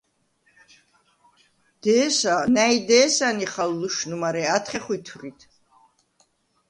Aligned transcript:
დე̄სა, 1.83 2.35
ნა̈ჲ 2.53 2.77
დე̄სა 2.87 3.29
ნიხალ 3.37 3.71
ლუშნუ, 3.79 4.17
მარე 4.21 4.43
ათხე 4.55 4.79
ხვითვრიდ. 4.83 5.39